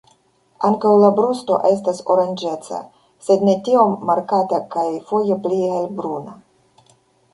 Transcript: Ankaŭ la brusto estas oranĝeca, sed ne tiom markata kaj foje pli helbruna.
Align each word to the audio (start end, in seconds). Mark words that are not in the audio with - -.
Ankaŭ 0.69 0.93
la 1.01 1.11
brusto 1.19 1.57
estas 1.71 1.99
oranĝeca, 2.15 2.79
sed 3.27 3.45
ne 3.49 3.55
tiom 3.69 3.95
markata 4.11 4.61
kaj 4.77 4.87
foje 5.11 5.39
pli 5.45 5.61
helbruna. 5.77 6.35